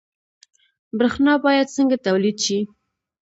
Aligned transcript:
برښنا 0.97 1.33
باید 1.45 1.73
څنګه 1.75 1.97
تولید 2.05 2.37
شي؟ 2.45 2.59